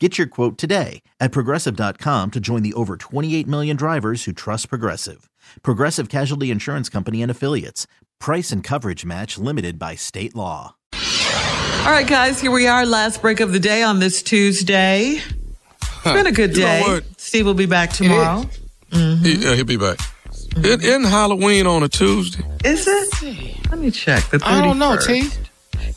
Get 0.00 0.18
your 0.18 0.26
quote 0.26 0.58
today 0.58 1.02
at 1.20 1.30
progressive.com 1.30 2.32
to 2.32 2.40
join 2.40 2.64
the 2.64 2.72
over 2.74 2.96
28 2.96 3.46
million 3.46 3.76
drivers 3.76 4.24
who 4.24 4.32
trust 4.32 4.68
Progressive. 4.68 5.30
Progressive 5.62 6.08
Casualty 6.08 6.50
Insurance 6.50 6.88
Company 6.88 7.22
and 7.22 7.30
Affiliates. 7.30 7.86
Price 8.18 8.50
and 8.50 8.64
coverage 8.64 9.04
match 9.04 9.38
limited 9.38 9.78
by 9.78 9.94
state 9.94 10.34
law. 10.34 10.74
All 10.92 11.92
right, 11.92 12.06
guys, 12.08 12.40
here 12.40 12.50
we 12.50 12.66
are. 12.66 12.84
Last 12.84 13.22
break 13.22 13.38
of 13.38 13.52
the 13.52 13.60
day 13.60 13.84
on 13.84 14.00
this 14.00 14.20
Tuesday. 14.20 15.20
It's 15.80 16.02
been 16.02 16.26
a 16.26 16.32
good 16.32 16.56
You 16.56 16.64
know 16.64 17.00
day. 17.00 17.06
Steve 17.16 17.46
will 17.46 17.54
be 17.54 17.66
back 17.66 17.90
tomorrow. 17.90 18.48
Mm-hmm. 18.90 19.24
He, 19.24 19.34
yeah, 19.36 19.54
he'll 19.54 19.64
be 19.64 19.76
back. 19.76 20.00
It, 20.30 20.56
mm-hmm. 20.56 20.82
isn't 20.82 21.04
Halloween 21.04 21.68
on 21.68 21.84
a 21.84 21.88
Tuesday? 21.88 22.44
Is 22.64 22.86
it? 22.88 23.70
Let 23.70 23.78
me 23.78 23.92
check. 23.92 24.24
The 24.30 24.38
31st. 24.38 24.42
I 24.44 24.60
don't 24.64 24.78
know, 24.78 24.96
T. 24.96 25.28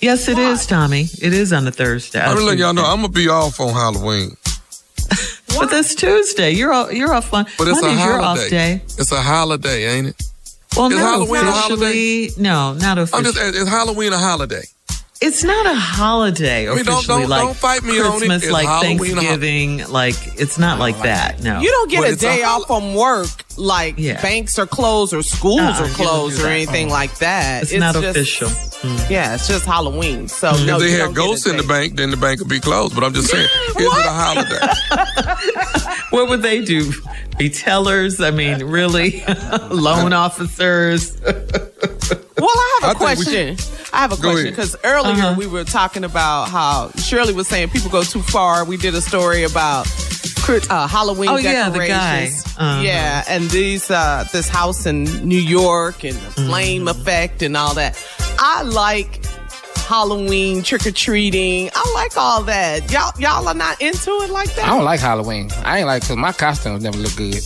Yes, 0.02 0.28
it 0.28 0.38
is, 0.38 0.66
Tommy. 0.66 1.08
It 1.22 1.34
is 1.34 1.52
on 1.54 1.68
a 1.68 1.72
Thursday. 1.72 2.20
I'm 2.22 2.36
gonna 2.36 2.46
let 2.46 2.58
y'all 2.58 2.74
know 2.74 2.84
I'm 2.86 2.98
gonna 3.02 3.10
be 3.10 3.28
off 3.30 3.60
on 3.60 3.74
Halloween, 3.74 4.38
But 5.60 5.70
that's 5.72 5.96
Tuesday. 5.96 6.52
You're 6.52 6.72
off, 6.74 6.92
you're 6.94 7.14
off 7.14 7.34
on. 7.34 7.46
but 7.58 7.68
it's 7.68 7.82
Monday's 7.82 8.00
a 8.00 8.04
your 8.06 8.22
off 8.22 8.50
day. 8.50 8.82
It's 8.86 9.12
a 9.12 9.22
holiday, 9.22 9.86
ain't 9.86 10.08
it? 10.08 10.24
Well, 10.76 10.88
Is 10.92 10.98
no, 10.98 11.04
Halloween 11.04 11.46
a 11.46 11.50
officially. 11.50 12.30
No, 12.38 12.74
not 12.74 12.98
I'm 13.00 13.04
officially. 13.06 13.24
just. 13.34 13.56
Is 13.56 13.68
Halloween 13.68 14.14
a 14.14 14.20
holiday? 14.20 14.64
It's 15.20 15.44
not 15.44 15.66
a 15.66 15.74
holiday 15.74 16.70
I 16.70 16.76
mean, 16.76 16.86
don't- 16.86 16.96
officially 16.96 17.22
don't- 17.22 17.30
like 17.30 17.42
don't 17.42 17.58
fight 17.58 17.84
me 17.84 18.00
on 18.00 18.06
it. 18.06 18.18
Christmas, 18.18 18.44
It's 18.44 18.52
like 18.52 18.68
Halloween, 18.68 18.98
Thanksgiving. 19.16 19.88
Like 19.90 20.16
it's 20.40 20.60
not 20.60 20.78
like 20.80 21.02
that. 21.02 21.42
No. 21.42 21.60
You 21.60 21.70
don't 21.72 21.90
get 21.90 22.02
But 22.02 22.10
a 22.10 22.14
it's 22.14 22.24
a 22.24 22.26
day 22.28 22.42
hol- 22.44 22.62
off 22.62 22.68
from 22.68 22.94
work 22.94 23.28
like 23.58 23.96
Yeah. 23.98 24.22
banks 24.22 24.60
are 24.60 24.68
closed 24.68 25.14
or 25.16 25.24
schools 25.24 25.60
Uh-uh, 25.62 25.86
are 25.86 25.90
closed 25.90 26.40
or 26.40 26.44
that. 26.44 26.52
anything 26.52 26.90
like 26.90 27.18
that. 27.18 27.64
it's, 27.64 27.74
not 27.74 27.96
just- 27.96 28.06
official. 28.16 28.50
Mm. 28.50 29.10
Yeah, 29.10 29.34
it's 29.34 29.48
just 29.48 29.66
Halloween. 29.66 30.28
So 30.28 30.52
no, 30.64 30.76
if 30.76 30.82
they 30.84 30.92
you 30.92 30.92
had 30.92 31.06
don't 31.06 31.14
get 31.16 31.24
a 31.24 31.28
ghosts 31.28 31.48
in 31.48 31.58
the 31.58 31.64
bank, 31.64 31.96
then 31.96 32.12
the 32.12 32.18
bank 32.18 32.40
would 32.40 32.48
be 32.50 32.60
closed. 32.60 32.94
But 32.94 33.04
I'm 33.04 33.14
just 33.16 33.30
saying, 33.32 33.48
is 33.70 33.76
it 33.76 34.06
a 34.06 34.12
holiday? 34.12 34.68
What 36.12 36.30
would 36.30 36.42
they 36.42 36.64
do? 36.64 36.94
Be 37.38 37.50
tellers? 37.50 38.22
I 38.22 38.32
mean, 38.32 38.64
really? 38.64 39.24
Loan 39.72 40.14
officers? 40.14 41.18
Well, 42.40 42.50
I 42.54 42.80
have 42.84 42.84
a 42.84 43.04
I 43.04 43.16
think 43.16 43.28
we 43.30 43.56
question. 43.56 43.77
I 43.98 44.02
have 44.02 44.12
a 44.12 44.16
Go 44.16 44.32
question 44.32 44.52
because 44.52 44.76
earlier 44.84 45.14
Uh-huh. 45.14 45.36
we 45.38 45.48
were 45.48 45.64
talking 45.64 46.04
about 46.04 46.50
how 46.50 46.92
Shirley 46.98 47.34
was 47.34 47.48
saying 47.48 47.70
people 47.70 47.90
go 47.90 48.04
too 48.04 48.22
far. 48.22 48.64
We 48.64 48.78
did 48.78 48.94
a 48.94 49.02
story 49.02 49.44
about 49.44 49.88
uh, 50.70 50.88
Halloween 50.88 51.30
Oh, 51.30 51.36
yeah, 51.38 51.70
the 51.70 51.80
guy. 51.80 51.88
decorations. 51.88 52.46
Uh-huh. 52.58 52.82
Yeah, 52.82 53.24
and 53.28 53.50
these 53.50 53.90
uh, 53.90 54.26
this 54.32 54.48
house 54.48 54.86
in 54.86 55.06
New 55.28 55.40
York 55.40 56.04
and 56.04 56.16
the 56.16 56.28
Mm-hmm. 56.30 56.48
flame 56.48 56.88
effect 56.88 57.42
and 57.42 57.58
all 57.58 57.74
that. 57.74 57.98
I 58.40 58.62
like 58.62 59.26
Halloween 59.88 60.62
trick 60.64 60.86
or 60.86 60.92
treating. 60.92 61.70
I 61.74 61.92
like 61.96 62.16
all 62.18 62.44
that. 62.44 62.92
Y'all, 62.92 63.12
y'all 63.20 63.48
are 63.48 63.54
not 63.56 63.82
into 63.82 64.12
it 64.22 64.30
like 64.30 64.54
that. 64.56 64.66
I 64.66 64.70
don't 64.70 64.84
like 64.86 65.00
Halloween. 65.00 65.50
I 65.66 65.80
ain't 65.80 65.88
like 65.88 66.04
because 66.04 66.18
my 66.18 66.32
costumes 66.34 66.84
never 66.84 66.98
look 66.98 67.16
good. 67.16 67.42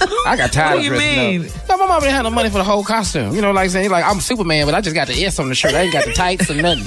I 0.26 0.36
got 0.36 0.52
tired 0.52 0.78
of 0.78 0.84
it. 0.84 0.90
What 0.90 0.96
do 0.96 0.96
of 0.96 1.02
you 1.02 1.08
dressing 1.08 1.40
mean? 1.42 1.50
up. 1.50 1.68
No, 1.68 1.76
my 1.78 1.86
mom 1.86 2.00
didn't 2.00 2.14
have 2.14 2.24
no 2.24 2.30
money 2.30 2.50
for 2.50 2.58
the 2.58 2.64
whole 2.64 2.84
costume. 2.84 3.34
You 3.34 3.40
know, 3.42 3.52
like 3.52 3.70
saying, 3.70 3.90
like 3.90 4.04
I'm 4.04 4.20
Superman, 4.20 4.66
but 4.66 4.74
I 4.74 4.80
just 4.80 4.94
got 4.94 5.08
the 5.08 5.24
S 5.24 5.38
on 5.38 5.48
the 5.48 5.54
shirt. 5.54 5.74
I 5.74 5.82
ain't 5.82 5.92
got 5.92 6.04
the 6.04 6.12
tights 6.12 6.50
or 6.50 6.54
nothing. 6.54 6.86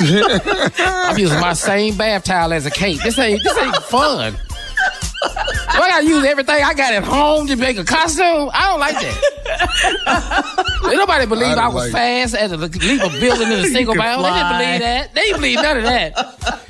I'm 0.78 1.18
using 1.18 1.40
my 1.40 1.52
same 1.52 1.96
bath 1.96 2.24
towel 2.24 2.52
as 2.52 2.66
a 2.66 2.70
cape. 2.70 3.02
This 3.02 3.18
ain't 3.18 3.42
this 3.42 3.56
ain't 3.58 3.76
fun. 3.76 4.36
Do 5.24 5.78
I 5.80 5.88
gotta 5.88 6.04
use 6.04 6.24
everything 6.24 6.62
I 6.62 6.74
got 6.74 6.92
at 6.92 7.04
home 7.04 7.46
to 7.46 7.56
make 7.56 7.78
a 7.78 7.84
costume? 7.84 8.50
I 8.52 8.68
don't 8.70 8.80
like 8.80 8.94
that. 8.94 10.80
Ain't 10.84 10.96
nobody 10.96 11.26
believe 11.26 11.56
I 11.56 11.62
I, 11.64 11.68
was 11.68 11.84
like 11.84 11.92
fast 11.92 12.34
as 12.34 12.52
a 12.52 12.56
leap 12.56 13.02
of 13.04 13.12
building 13.20 13.50
in 13.50 13.60
a 13.60 13.64
single 13.68 13.94
bound. 13.94 14.24
They 14.24 14.30
didn't 14.30 14.48
believe 14.58 14.80
that. 14.80 15.14
They 15.14 15.20
didn't 15.22 15.40
believe 15.40 15.62
none 15.62 15.76
of 15.78 15.82
that. 15.84 16.62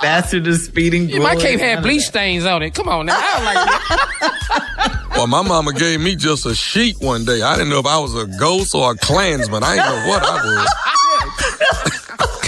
Faster 0.00 0.40
than 0.40 0.56
speeding 0.56 1.08
Yeah, 1.10 1.18
my 1.20 1.36
cape 1.36 1.60
had 1.60 1.82
bleach 1.82 2.02
stains 2.04 2.44
on 2.44 2.62
it. 2.62 2.74
Come 2.74 2.88
on 2.88 3.06
now. 3.06 3.16
I 3.16 3.34
don't 3.34 3.44
like 3.44 3.54
that. 3.54 4.96
Well, 5.20 5.26
my 5.26 5.42
mama 5.42 5.74
gave 5.74 6.00
me 6.00 6.16
just 6.16 6.46
a 6.46 6.54
sheet 6.54 6.98
one 6.98 7.26
day. 7.26 7.42
I 7.42 7.52
didn't 7.54 7.68
know 7.68 7.78
if 7.78 7.84
I 7.84 7.98
was 7.98 8.14
a 8.14 8.26
ghost 8.38 8.74
or 8.74 8.92
a 8.92 8.96
Klansman. 8.96 9.62
I 9.62 9.76
didn't 9.76 9.90
know 9.90 10.08
what 10.08 10.22
I 10.24 10.36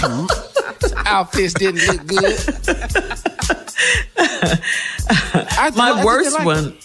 was. 0.01 0.93
Outfits 1.05 1.53
didn't 1.53 1.85
look 1.85 2.07
good. 2.07 2.35
I, 4.17 5.71
My 5.75 5.91
I 5.91 6.03
worst 6.03 6.31
didn't 6.31 6.47
like 6.47 6.63
one. 6.63 6.75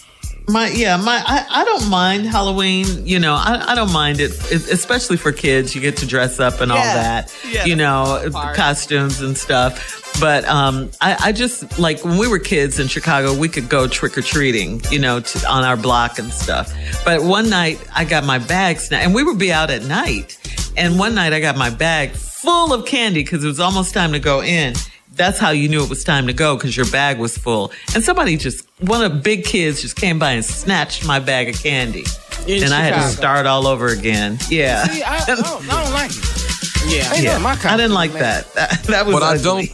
My 0.49 0.69
yeah, 0.69 0.97
my 0.97 1.21
I, 1.25 1.61
I 1.61 1.65
don't 1.65 1.89
mind 1.89 2.25
Halloween. 2.25 3.05
You 3.05 3.19
know, 3.19 3.35
I, 3.35 3.65
I 3.69 3.75
don't 3.75 3.93
mind 3.93 4.19
it, 4.19 4.31
it, 4.51 4.67
especially 4.71 5.17
for 5.17 5.31
kids. 5.31 5.75
You 5.75 5.81
get 5.81 5.97
to 5.97 6.07
dress 6.07 6.39
up 6.39 6.59
and 6.59 6.71
all 6.71 6.77
that. 6.77 7.35
Yeah, 7.47 7.65
you 7.65 7.75
know, 7.75 8.27
costumes 8.55 9.21
and 9.21 9.37
stuff. 9.37 10.17
But 10.19 10.45
um, 10.45 10.89
I, 11.01 11.17
I 11.25 11.31
just 11.31 11.77
like 11.77 12.03
when 12.03 12.17
we 12.17 12.27
were 12.27 12.39
kids 12.39 12.79
in 12.79 12.87
Chicago, 12.87 13.37
we 13.37 13.47
could 13.47 13.69
go 13.69 13.87
trick 13.87 14.17
or 14.17 14.21
treating. 14.21 14.81
You 14.89 14.99
know, 14.99 15.19
to, 15.19 15.47
on 15.47 15.63
our 15.63 15.77
block 15.77 16.17
and 16.17 16.33
stuff. 16.33 16.73
But 17.05 17.21
one 17.21 17.49
night 17.49 17.79
I 17.95 18.03
got 18.03 18.23
my 18.25 18.39
bag 18.39 18.79
snatched, 18.79 19.05
and 19.05 19.13
we 19.13 19.23
would 19.23 19.37
be 19.37 19.51
out 19.51 19.69
at 19.69 19.83
night. 19.83 20.37
And 20.75 20.97
one 20.97 21.13
night 21.13 21.33
I 21.33 21.39
got 21.41 21.57
my 21.57 21.69
bag 21.69 22.11
full 22.11 22.73
of 22.73 22.85
candy 22.85 23.21
because 23.21 23.43
it 23.43 23.47
was 23.47 23.59
almost 23.59 23.93
time 23.93 24.13
to 24.13 24.19
go 24.19 24.41
in. 24.41 24.73
That's 25.19 25.37
how 25.37 25.49
you 25.49 25.67
knew 25.67 25.83
it 25.83 25.89
was 25.89 26.05
time 26.05 26.27
to 26.27 26.33
go 26.33 26.55
because 26.55 26.77
your 26.77 26.89
bag 26.91 27.19
was 27.19 27.37
full. 27.37 27.73
And 27.93 28.01
somebody 28.01 28.37
just, 28.37 28.65
one 28.79 29.03
of 29.03 29.11
the 29.11 29.19
big 29.19 29.43
kids 29.43 29.81
just 29.81 29.97
came 29.97 30.17
by 30.17 30.31
and 30.31 30.45
snatched 30.45 31.05
my 31.05 31.19
bag 31.19 31.49
of 31.49 31.61
candy. 31.61 32.05
In 32.47 32.63
and 32.63 32.73
I 32.73 32.79
had 32.79 32.95
to 32.95 33.07
start 33.09 33.45
all 33.45 33.67
over 33.67 33.89
again. 33.89 34.37
Yeah. 34.49 34.85
See, 34.85 35.03
I, 35.03 35.17
I, 35.17 35.25
don't, 35.25 35.69
I 35.73 35.83
don't 35.83 35.93
like 35.93 36.11
it. 36.11 36.87
Yeah. 36.87 37.13
Ain't 37.13 37.23
Yeah. 37.23 37.37
my 37.39 37.59
I 37.61 37.75
didn't 37.75 37.93
like 37.93 38.13
that. 38.13 38.45
That, 38.53 38.83
that 38.83 39.05
was 39.05 39.15
But 39.15 39.23
I 39.23 39.37
don't. 39.37 39.69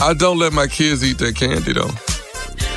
I 0.00 0.14
don't 0.14 0.38
let 0.38 0.52
my 0.52 0.68
kids 0.68 1.02
eat 1.02 1.18
that 1.18 1.34
candy 1.34 1.72
though. 1.72 1.90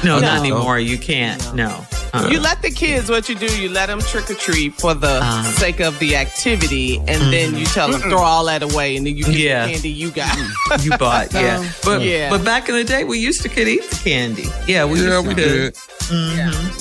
No, 0.04 0.18
I 0.18 0.22
not 0.22 0.40
anymore. 0.40 0.80
You 0.80 0.98
can't. 0.98 1.54
No. 1.54 1.68
Uh-uh. 1.68 2.01
You 2.30 2.40
let 2.42 2.62
the 2.62 2.72
kids 2.72 3.10
what 3.10 3.30
you 3.30 3.36
do. 3.36 3.46
You 3.58 3.70
let 3.70 3.86
them 3.88 4.02
trick 4.02 4.30
or 4.30 4.34
treat 4.36 4.74
for 4.80 4.94
the 4.94 5.08
Uh-huh. 5.22 5.44
sake 5.54 5.80
of 5.80 5.98
the 6.00 6.16
activity, 6.18 6.98
and 7.08 7.22
then 7.34 7.56
you 7.58 7.66
tell 7.66 7.90
them 7.92 8.02
throw 8.02 8.20
all 8.22 8.46
that 8.46 8.64
away, 8.64 8.98
and 8.98 9.06
then 9.08 9.16
you 9.18 9.24
get 9.26 9.36
Yeah. 9.36 9.66
the 9.68 9.74
candy 9.74 9.90
you 9.90 10.12
got. 10.12 10.38
you 10.84 10.92
bought, 10.98 11.34
yeah. 11.34 11.64
But 11.84 12.02
Yeah. 12.02 12.30
but 12.30 12.44
back 12.44 12.68
in 12.70 12.76
the 12.76 12.84
day, 12.84 13.04
we 13.06 13.18
used 13.20 13.42
to 13.44 13.50
could 13.50 13.68
eat 13.68 13.90
the 13.90 13.96
candy. 13.98 14.50
Yeah, 14.68 14.86
we 14.86 15.00
Yeah, 15.02 15.18
used 15.20 15.28
we 15.28 15.36
to. 15.36 15.42
did. 15.72 15.78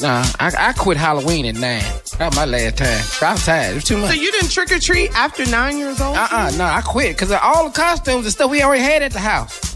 Nah, 0.02 0.24
I, 0.40 0.52
I 0.58 0.72
quit 0.72 0.96
Halloween 0.96 1.46
at 1.46 1.54
nine. 1.54 1.84
That 2.18 2.30
was 2.30 2.36
my 2.36 2.44
last 2.46 2.78
time. 2.78 3.00
I 3.22 3.32
was 3.32 3.44
tired. 3.46 3.70
It 3.72 3.74
was 3.76 3.84
too 3.84 3.96
much. 3.98 4.10
so 4.10 4.20
you 4.20 4.32
didn't 4.32 4.50
trick 4.50 4.72
or 4.72 4.80
treat 4.80 5.10
after 5.14 5.46
nine 5.46 5.78
years 5.78 6.00
old? 6.00 6.16
Uh 6.16 6.26
uh 6.30 6.50
no, 6.56 6.64
I 6.64 6.80
quit 6.80 7.16
because 7.16 7.30
all 7.30 7.68
the 7.68 7.70
costumes 7.78 8.24
and 8.24 8.32
stuff 8.32 8.50
we 8.50 8.62
already 8.62 8.82
had 8.82 9.02
at 9.02 9.12
the 9.12 9.20
house. 9.20 9.69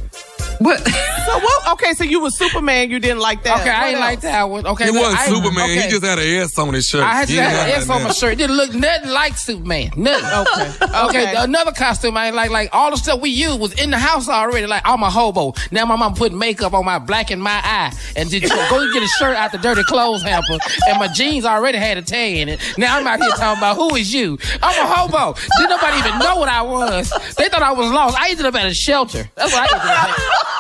What? 0.61 0.81
So 0.87 1.39
what? 1.39 1.73
Okay, 1.73 1.95
so 1.95 2.05
you 2.05 2.21
was 2.21 2.37
Superman. 2.39 2.91
You 2.91 2.99
didn't 2.99 3.19
like 3.21 3.43
that. 3.45 3.61
Okay, 3.61 3.71
I 3.71 3.87
didn't 3.91 4.03
else? 4.03 4.11
like 4.11 4.21
that 4.21 4.43
one. 4.51 4.67
Okay, 4.67 4.85
He 4.87 4.91
look, 4.91 5.03
wasn't 5.03 5.21
I- 5.21 5.27
Superman. 5.27 5.65
okay. 5.71 5.83
He 5.83 5.89
just 5.89 6.05
had 6.05 6.19
an 6.19 6.25
S 6.27 6.59
on 6.59 6.75
his 6.75 6.87
shirt. 6.87 7.03
I 7.03 7.15
had 7.15 7.29
He 7.29 7.37
to 7.37 7.41
ain't 7.41 7.51
have 7.51 7.67
got 7.67 7.75
an 7.77 7.83
S 7.83 7.91
on 7.91 8.03
my 8.05 8.11
shirt. 8.13 8.33
It 8.35 8.37
didn't 8.37 8.57
look 8.57 8.75
nothing 8.75 9.11
like 9.11 9.37
Superman. 9.39 9.91
Nothing. 9.97 10.25
Okay. 10.27 10.71
Okay, 11.05 11.23
Okay. 11.31 11.35
another 11.37 11.73
costume 11.73 12.17
I 12.17 12.27
ain't 12.29 12.37
like. 12.37 12.51
Like 12.51 12.69
all 12.73 12.91
the 12.91 12.97
stuff 12.97 13.21
we 13.21 13.31
used 13.31 13.59
was 13.59 13.73
in 13.75 13.91
the 13.91 13.99
house 13.99 14.29
already. 14.29 14.67
Like 14.67 14.83
I'm 14.85 15.03
a 15.03 15.11
hobo. 15.11 15.55
Now 15.71 15.85
my 15.87 15.97
mom 15.97 16.15
putting 16.15 16.39
makeup 16.39 16.73
on 16.73 16.85
my 16.85 16.99
black 16.99 17.31
and 17.31 17.43
my 17.43 17.61
eye, 17.65 17.93
and 18.17 18.31
did 18.31 18.43
go 18.49 18.93
get 18.93 19.03
a 19.03 19.07
shirt 19.19 19.37
out 19.37 19.51
the 19.53 19.59
dirty 19.59 19.83
clothes 19.85 20.23
hamper, 20.23 20.57
and 20.89 20.99
my 21.01 21.09
jeans 21.09 21.45
already 21.45 21.79
had 21.79 21.99
a 21.99 22.03
tag 22.03 22.37
in 22.37 22.49
it. 22.49 22.61
Now 22.79 22.97
I'm 22.99 23.07
out 23.07 23.19
here 23.21 23.29
talking 23.31 23.59
about 23.59 23.77
who 23.77 23.95
is 23.97 24.13
you? 24.15 24.39
I'm 24.63 24.85
a 24.85 24.89
hobo. 24.95 25.35
Did 25.59 25.69
nobody 25.69 25.99
even 25.99 26.19
know 26.21 26.37
what 26.37 26.49
I 26.49 26.63
was? 26.63 27.11
They 27.37 27.49
thought 27.49 27.63
I 27.63 27.73
was 27.73 27.91
lost. 27.91 28.17
I 28.19 28.31
ended 28.31 28.47
up 28.47 28.55
at 28.55 28.67
a 28.67 28.75
shelter. 28.75 29.29
That's 29.35 29.53
what 29.53 29.63
I 29.63 29.75
ended 29.75 29.91
up 29.91 30.21
at. 30.21 30.54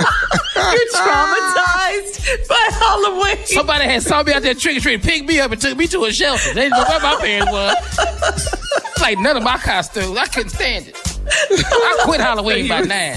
You're 0.55 0.93
traumatized 0.95 2.49
by 2.49 2.69
Halloween. 2.71 3.47
Somebody 3.47 3.85
had 3.85 4.03
saw 4.03 4.23
me 4.23 4.33
out 4.33 4.43
there 4.43 4.55
trick 4.55 4.77
or 4.77 4.81
treating, 4.81 5.01
picked 5.01 5.27
me 5.27 5.41
up, 5.41 5.51
and 5.53 5.61
took 5.61 5.77
me 5.77 5.87
to 5.89 6.05
a 6.05 6.12
shelter. 6.12 6.55
They 6.55 6.62
didn't 6.69 6.79
know 6.79 6.85
where 6.89 7.01
my 7.01 7.17
parents 7.21 7.53
was. 7.53 9.01
like 9.01 9.19
none 9.19 9.37
of 9.37 9.43
my 9.43 9.59
costumes. 9.59 10.17
I 10.17 10.27
couldn't 10.27 10.51
stand 10.51 10.89
it. 10.89 10.97
I 11.27 12.01
quit 12.05 12.21
Halloween 12.21 12.69
by 12.69 12.81
nine. 12.83 13.17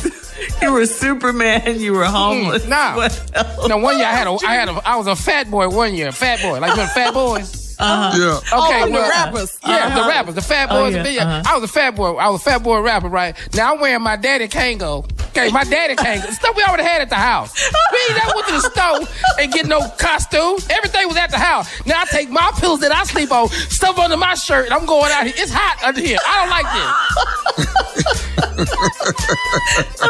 You 0.62 0.72
were 0.74 0.86
Superman. 0.86 1.80
You 1.80 1.94
were 1.94 2.06
homeless. 2.06 2.66
Mm, 2.66 2.70
nah. 2.70 3.68
No, 3.68 3.78
one 3.78 3.98
year 3.98 4.08
I 4.08 4.12
had 4.12 4.28
a, 4.28 4.32
I 4.46 4.54
had 4.54 4.70
a, 4.70 4.88
I 4.88 4.96
was 4.96 5.08
a 5.08 5.16
fat 5.16 5.50
boy 5.52 5.68
one 5.70 5.94
year, 5.96 6.12
fat 6.12 6.42
boy, 6.42 6.60
like 6.60 6.76
when 6.78 6.88
fat 6.88 7.14
boys. 7.14 7.76
Yeah. 7.80 8.40
Okay, 8.40 8.50
Oh, 8.54 8.86
the 8.88 8.94
rappers. 9.00 9.60
Yeah, 9.66 9.76
Uh-huh. 9.88 10.04
the 10.04 10.10
rappers, 10.10 10.36
the 10.36 10.42
fat 10.42 10.70
Oh, 10.72 10.90
boys. 10.92 10.96
yeah, 11.14 11.24
uh-huh. 11.24 11.44
I 11.46 11.56
was 11.60 11.64
a 11.70 11.72
fat 11.74 11.96
boy. 11.96 12.14
I 12.16 12.30
was 12.30 12.42
a 12.42 12.44
fat 12.44 12.64
boy 12.64 12.80
rapper, 12.82 13.08
right? 13.08 13.36
Now 13.56 13.74
I'm 13.74 13.80
wearing 13.80 14.02
my 14.02 14.16
daddy 14.16 14.48
Kangol. 14.48 15.08
Okay, 15.38 15.52
my 15.52 15.64
daddy 15.66 15.96
Kangol. 15.96 16.32
Stuff 16.32 16.56
we 16.56 16.64
already 16.64 16.82
had 16.82 17.00
at 17.00 17.10
the 17.10 17.16
house. 17.16 17.54
We 17.94 18.00
ain't 18.10 18.18
never 18.18 18.32
went 18.34 18.48
to 18.48 18.54
the 18.54 18.70
store 18.72 19.08
and 19.40 19.54
get 19.54 19.68
no 19.68 19.88
costume. 20.00 20.58
Everything 20.72 21.08
was 21.08 21.16
at 21.16 21.30
the 21.30 21.38
house. 21.38 21.70
Now 21.86 22.02
I 22.02 22.06
take 22.06 22.32
my 22.32 22.52
pills 22.58 22.80
that 22.80 22.92
I 22.92 23.04
sleep 23.04 23.32
on, 23.32 23.48
stuff 23.50 24.00
under 24.00 24.18
my 24.18 24.34
shirt, 24.34 24.66
and 24.66 24.74
I'm 24.74 24.88
going 24.88 25.12
out 25.12 25.26
here. 25.26 25.36
It's 25.38 25.52
hot 25.54 25.78
under 25.86 26.02
here. 26.02 26.18
I 26.26 26.42
don't 26.42 26.50
like 26.50 26.66
this. 26.74 26.90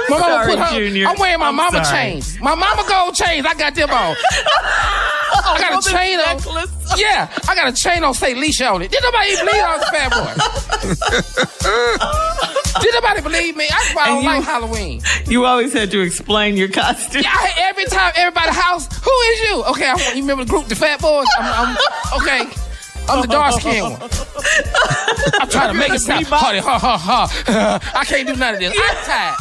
my 0.08 0.18
mama 0.18 0.24
sorry, 0.24 0.48
put 0.48 0.60
her. 0.60 0.80
Junior. 0.80 1.08
I'm 1.08 1.20
wearing 1.20 1.40
my 1.40 1.50
I'm 1.50 1.56
mama 1.58 1.84
sorry. 1.84 1.98
chains. 1.98 2.40
My 2.40 2.56
mama 2.56 2.86
gold 2.88 3.16
chains. 3.16 3.46
I 3.46 3.54
got 3.54 3.76
them 3.76 3.90
on. 3.90 4.16
I 5.44 5.60
got 5.60 5.86
a 5.86 5.90
chain 5.92 6.20
on. 6.20 6.40
Yeah, 6.96 7.28
I 7.50 7.56
got 7.56 7.68
a 7.68 7.74
chain 7.74 8.06
on 8.06 8.14
say 8.14 8.34
Leisha 8.34 8.72
on 8.74 8.82
it. 8.82 8.92
Did 8.92 9.04
nobody 9.04 9.32
even 9.32 9.46
believe 9.46 9.62
I 9.62 9.76
was 9.76 9.84
a 9.84 9.92
fat 9.92 10.10
boy? 12.48 12.54
Did 12.82 12.94
nobody 12.94 13.22
believe 13.22 13.56
me? 13.56 13.66
That's 13.70 13.94
why 13.96 14.04
I 14.04 14.08
And 14.10 14.16
don't 14.16 14.24
you- 14.24 14.30
like 14.40 14.44
Halloween. 14.44 15.02
You 15.28 15.46
always 15.46 15.74
had 15.74 15.92
to 15.92 16.02
explain 16.02 16.58
your 16.58 16.70
costume. 16.70 17.22
Yeah, 17.24 17.32
I, 17.34 17.52
every 17.70 17.86
time 17.86 18.14
everybody 18.16 18.52
house, 18.52 18.88
who 19.04 19.12
is 19.32 19.42
you? 19.50 19.64
Okay, 19.66 19.88
I'm, 19.90 19.98
you 20.16 20.22
remember 20.22 20.44
the 20.46 20.50
group, 20.50 20.66
the 20.68 20.76
Fat 20.76 21.00
Boys? 21.02 21.28
I'm, 21.38 21.76
I'm 22.14 22.22
okay. 22.22 22.50
I'm 23.10 23.22
the 23.22 23.28
dark 23.28 23.54
skinned 23.60 23.84
one. 23.84 24.02
I'm 25.42 25.50
trying 25.50 25.74
to 25.74 25.80
make 25.80 25.92
it 25.94 26.00
sound 26.00 26.26
hardy, 26.30 26.60
ha 26.60 26.78
ha 26.78 26.98
ha. 26.98 27.80
I 27.96 28.04
can't 28.06 28.28
do 28.28 28.36
none 28.36 28.56
of 28.56 28.60
this. 28.60 28.74
I'm 28.78 28.96
tired. 29.06 29.38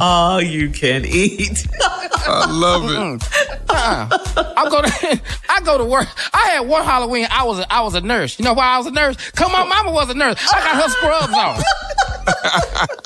All 0.00 0.40
you 0.42 0.70
can 0.70 1.04
eat. 1.04 1.66
I 1.80 2.46
love 2.50 2.84
it. 2.84 3.22
Uh-uh. 3.68 4.54
I 4.56 4.68
go 4.70 4.82
to 4.82 5.20
I 5.48 5.60
go 5.62 5.78
to 5.78 5.84
work. 5.84 6.08
I 6.34 6.46
had 6.50 6.60
one 6.60 6.84
Halloween. 6.84 7.26
I 7.30 7.44
was 7.44 7.58
a, 7.58 7.72
I 7.72 7.80
was 7.82 7.94
a 7.94 8.00
nurse. 8.00 8.38
You 8.38 8.44
know 8.44 8.52
why 8.54 8.66
I 8.66 8.78
was 8.78 8.86
a 8.86 8.90
nurse? 8.90 9.16
Cause 9.32 9.50
my 9.52 9.64
mama 9.66 9.90
was 9.92 10.10
a 10.10 10.14
nurse. 10.14 10.36
I 10.52 10.60
got 10.60 10.82
her 10.82 10.88
scrubs 10.90 11.32
on. 11.34 11.62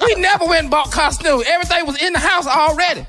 We 0.05 0.15
never 0.17 0.45
went 0.47 0.63
and 0.63 0.71
bought 0.71 0.91
costumes. 0.91 1.45
Everything 1.47 1.87
was 1.87 2.01
in 2.03 2.13
the 2.13 2.19
house 2.19 2.47
already. 2.47 3.07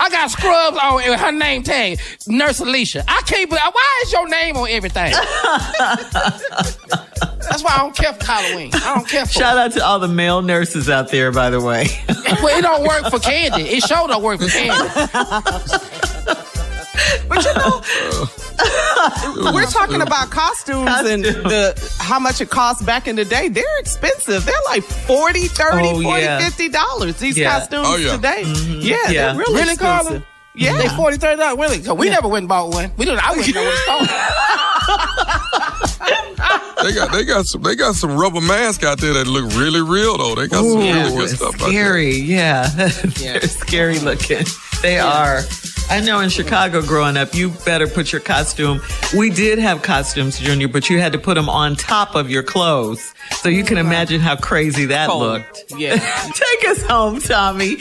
I 0.00 0.10
got 0.10 0.30
scrubs 0.30 0.78
on 0.80 0.94
with 0.96 1.18
her 1.18 1.32
name 1.32 1.62
tag, 1.62 1.98
Nurse 2.26 2.60
Alicia. 2.60 3.04
I 3.08 3.22
can't 3.26 3.48
believe. 3.50 3.62
Why 3.72 4.02
is 4.04 4.12
your 4.12 4.28
name 4.28 4.56
on 4.56 4.68
everything? 4.68 5.12
That's 7.48 7.62
why 7.64 7.72
I 7.74 7.78
don't 7.78 7.96
care 7.96 8.12
for 8.12 8.24
Halloween. 8.24 8.70
I 8.74 8.94
don't 8.94 9.08
care 9.08 9.26
for. 9.26 9.32
Shout 9.32 9.56
out 9.56 9.72
to 9.72 9.84
all 9.84 9.98
the 9.98 10.06
male 10.08 10.42
nurses 10.42 10.88
out 10.88 11.10
there, 11.10 11.32
by 11.32 11.50
the 11.50 11.60
way. 11.60 11.86
Well, 12.42 12.56
it 12.56 12.62
don't 12.62 12.86
work 12.86 13.10
for 13.10 13.18
Candy. 13.18 13.62
It 13.62 13.82
sure 13.82 14.06
don't 14.06 14.22
work 14.22 14.38
for 14.40 14.48
Candy. 14.48 14.88
But 17.28 17.44
you 17.44 17.54
know, 17.54 17.80
we're 19.54 19.66
talking 19.66 20.00
about 20.02 20.30
costumes, 20.30 20.90
and 21.08 21.24
the 21.24 21.94
how 22.00 22.18
much 22.18 22.40
it 22.40 22.50
costs 22.50 22.82
back 22.82 23.06
in 23.06 23.16
the 23.16 23.24
day. 23.24 23.48
They're 23.48 23.78
expensive. 23.78 24.44
They're 24.44 24.54
like 24.66 24.82
40 24.82 25.46
30 25.48 25.88
Oh, 25.88 26.02
40 26.02 26.20
yeah. 26.22 26.38
50 26.40 26.68
dollars. 26.68 27.16
These 27.16 27.36
Yeah. 27.38 27.52
costumes 27.58 27.86
Oh, 27.88 27.96
yeah. 27.96 28.16
today. 28.16 28.42
Yeah, 28.44 28.96
Yeah. 29.08 29.10
they're 29.32 29.36
really, 29.36 29.54
Really, 29.62 29.76
Carla? 29.76 30.00
expensive. 30.00 30.26
Yeah. 30.54 30.76
They 30.76 30.88
40 30.88 31.18
30 31.18 31.36
dollars. 31.36 31.84
So 31.84 31.94
we 31.94 32.10
never 32.10 32.26
went 32.26 32.42
and 32.42 32.48
bought 32.48 32.70
one. 32.70 32.90
We 32.96 33.04
don't. 33.04 33.18
I 33.24 33.30
wouldn't 33.30 33.54
know 33.54 33.62
where 33.62 33.70
to 33.70 33.76
start. 33.78 34.08
They 36.82 36.92
got 36.94 37.12
they 37.12 37.24
got 37.24 37.44
some 37.46 37.62
they 37.62 37.74
got 37.74 37.94
some 37.96 38.16
rubber 38.16 38.40
masks 38.40 38.84
out 38.84 38.98
there 39.00 39.12
that 39.12 39.26
look 39.26 39.52
really 39.54 39.80
real 39.82 40.16
though. 40.16 40.34
They 40.36 40.46
got 40.48 40.64
some 40.64 40.78
really 40.78 41.10
good 41.10 41.24
it's 41.24 41.34
stuff 41.36 41.54
out 41.54 41.58
there. 41.60 41.68
scary. 41.70 42.16
Yeah. 42.16 42.68
They're 43.18 43.40
scary 43.42 43.98
looking. 43.98 44.44
They 44.82 44.98
are. 44.98 45.42
I 45.90 46.00
know 46.00 46.20
in 46.20 46.28
Chicago 46.28 46.82
growing 46.82 47.16
up, 47.16 47.34
you 47.34 47.50
better 47.64 47.86
put 47.86 48.12
your 48.12 48.20
costume. 48.20 48.80
We 49.16 49.30
did 49.30 49.58
have 49.58 49.82
costumes, 49.82 50.38
Junior, 50.38 50.68
but 50.68 50.90
you 50.90 50.98
had 51.00 51.12
to 51.12 51.18
put 51.18 51.34
them 51.34 51.48
on 51.48 51.76
top 51.76 52.14
of 52.14 52.30
your 52.30 52.42
clothes. 52.42 53.14
So 53.40 53.48
you 53.48 53.64
can 53.64 53.78
imagine 53.78 54.20
how 54.20 54.36
crazy 54.36 54.84
that 54.86 55.08
Cold. 55.08 55.22
looked. 55.22 55.64
Yeah. 55.76 55.96
Take 56.34 56.68
us 56.68 56.82
home, 56.82 57.20
Tommy. 57.20 57.76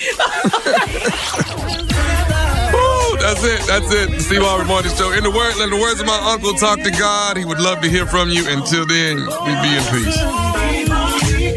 Woo, 2.74 3.18
that's 3.18 3.44
it. 3.44 3.62
That's 3.68 3.92
it. 3.92 4.22
Steve 4.22 4.42
Harvey 4.42 4.68
Morning 4.68 4.92
Show. 4.94 5.12
In 5.12 5.24
the 5.24 5.32
word, 5.32 5.56
let 5.58 5.70
the 5.70 5.78
words 5.80 6.00
of 6.00 6.06
my 6.08 6.20
uncle 6.32 6.54
talk 6.54 6.80
to 6.82 6.92
God. 6.92 7.36
He 7.38 7.44
would 7.46 7.60
love 7.60 7.82
to 7.82 7.90
hear 7.90 8.06
from 8.06 8.30
you. 8.30 8.46
Until 8.48 8.86
then, 8.86 9.18
we 9.18 9.52
be 9.62 9.76
in 9.76 9.84
peace. 9.92 10.57